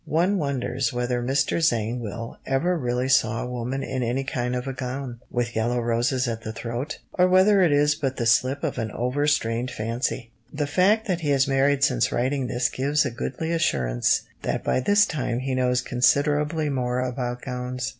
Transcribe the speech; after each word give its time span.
One 0.07 0.39
wonders 0.39 0.91
whether 0.91 1.21
Mr. 1.21 1.61
Zangwill 1.61 2.37
ever 2.43 2.75
really 2.75 3.07
saw 3.07 3.43
a 3.43 3.47
woman 3.47 3.83
in 3.83 4.01
any 4.01 4.23
kind 4.23 4.55
of 4.55 4.65
a 4.65 4.73
gown 4.73 5.19
"with 5.29 5.55
yellow 5.55 5.79
roses 5.79 6.27
at 6.27 6.41
the 6.41 6.51
throat," 6.51 6.97
or 7.13 7.27
whether 7.27 7.61
it 7.61 7.71
is 7.71 7.93
but 7.93 8.15
the 8.17 8.25
slip 8.25 8.63
of 8.63 8.79
an 8.79 8.89
overstrained 8.93 9.69
fancy. 9.69 10.31
The 10.51 10.65
fact 10.65 11.05
that 11.07 11.21
he 11.21 11.29
has 11.29 11.47
married 11.47 11.83
since 11.83 12.11
writing 12.11 12.47
this 12.47 12.67
gives 12.67 13.05
a 13.05 13.11
goodly 13.11 13.51
assurance 13.51 14.23
that 14.41 14.63
by 14.63 14.79
this 14.79 15.05
time 15.05 15.37
he 15.37 15.53
knows 15.53 15.81
considerably 15.83 16.67
more 16.67 17.01
about 17.01 17.43
gowns. 17.43 17.87